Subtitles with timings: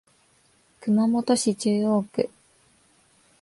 [0.79, 2.31] 熊本市中央区